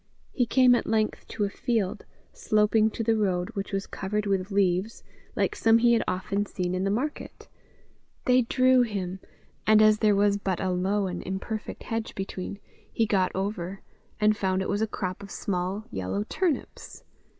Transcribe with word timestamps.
He 0.31 0.47
came 0.47 0.73
at 0.73 0.87
length 0.87 1.27
to 1.27 1.43
a 1.43 1.49
field, 1.51 2.05
sloping 2.33 2.89
to 2.89 3.03
the 3.03 3.15
road, 3.15 3.49
which 3.51 3.71
was 3.71 3.85
covered 3.85 4.25
with 4.25 4.49
leaves 4.49 5.03
like 5.35 5.55
some 5.55 5.77
he 5.77 5.93
had 5.93 6.01
often 6.07 6.47
seen 6.47 6.73
in 6.73 6.85
the 6.85 6.89
market. 6.89 7.47
They 8.25 8.41
drew 8.41 8.81
him; 8.81 9.19
and 9.67 9.79
as 9.79 9.99
there 9.99 10.15
was 10.15 10.37
but 10.37 10.59
a 10.59 10.71
low 10.71 11.05
and 11.05 11.21
imperfect 11.21 11.83
hedge 11.83 12.15
between, 12.15 12.57
he 12.91 13.05
got 13.05 13.31
over, 13.35 13.81
and 14.19 14.35
found 14.35 14.63
it 14.63 14.69
was 14.69 14.81
a 14.81 14.87
crop 14.87 15.21
of 15.21 15.29
small 15.29 15.85
yellow 15.91 16.25
turnips. 16.27 17.03